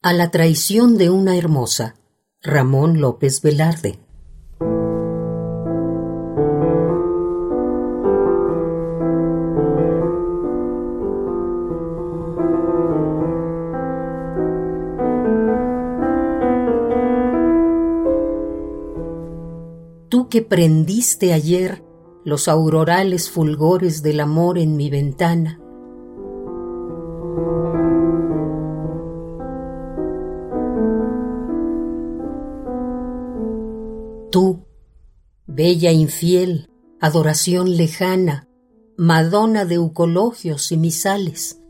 [0.00, 1.96] A la traición de una hermosa,
[2.40, 3.98] Ramón López Velarde.
[20.08, 21.82] Tú que prendiste ayer
[22.24, 25.60] los aurorales fulgores del amor en mi ventana,
[34.30, 34.66] Tú,
[35.46, 36.68] bella infiel,
[37.00, 38.46] adoración lejana,
[38.98, 41.62] Madonna de eucologios y misales.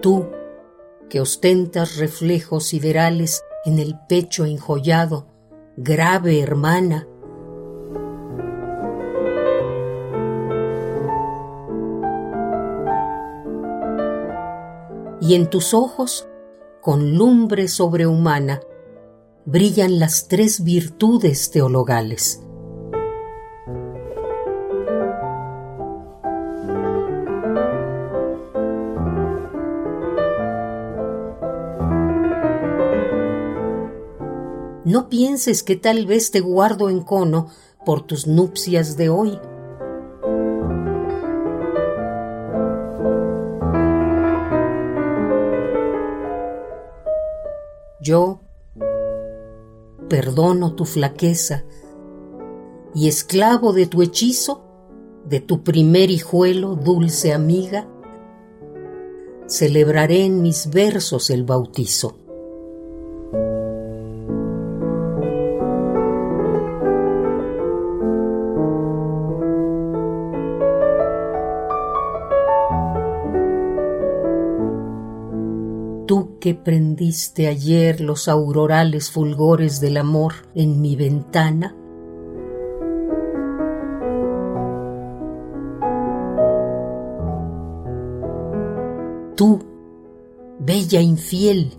[0.00, 0.26] Tú,
[1.10, 5.26] que ostentas reflejos siderales en el pecho enjollado,
[5.76, 7.08] grave hermana,
[15.26, 16.28] y en tus ojos,
[16.82, 18.60] con lumbre sobrehumana,
[19.46, 22.42] brillan las tres virtudes teologales.
[34.84, 37.48] No pienses que tal vez te guardo en cono
[37.86, 39.40] por tus nupcias de hoy
[48.04, 48.42] Yo
[50.10, 51.64] perdono tu flaqueza
[52.94, 54.62] y esclavo de tu hechizo,
[55.24, 57.88] de tu primer hijuelo, dulce amiga,
[59.46, 62.18] celebraré en mis versos el bautizo.
[76.06, 81.74] Tú que prendiste ayer los aurorales fulgores del amor en mi ventana,
[89.36, 89.58] Tú,
[90.60, 91.72] bella infiel,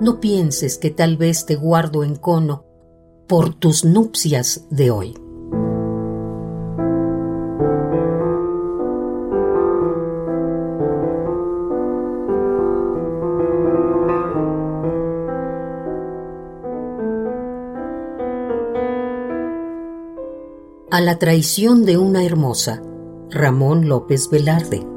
[0.00, 2.64] no pienses que tal vez te guardo en cono
[3.26, 5.25] por tus nupcias de hoy.
[20.96, 22.82] A la traición de una hermosa,
[23.30, 24.95] Ramón López Velarde.